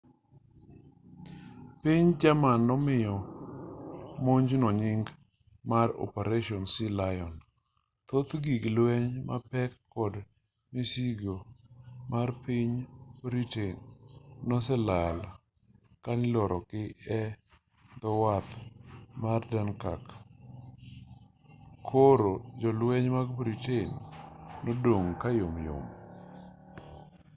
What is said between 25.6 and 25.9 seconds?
yom